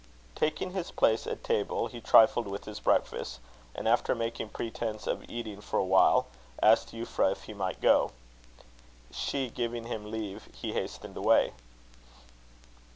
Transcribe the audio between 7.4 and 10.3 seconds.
he might go. She giving him